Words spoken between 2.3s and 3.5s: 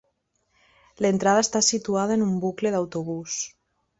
un bucle d'autobús.